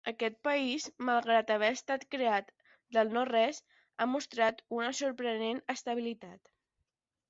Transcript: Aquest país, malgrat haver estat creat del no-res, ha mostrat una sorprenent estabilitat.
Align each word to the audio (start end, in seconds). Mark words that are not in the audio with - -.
Aquest 0.09 0.37
país, 0.45 0.85
malgrat 1.09 1.53
haver 1.57 1.69
estat 1.75 2.07
creat 2.17 2.49
del 2.99 3.15
no-res, 3.19 3.63
ha 4.07 4.11
mostrat 4.17 4.67
una 4.81 4.93
sorprenent 5.05 5.67
estabilitat. 5.79 6.57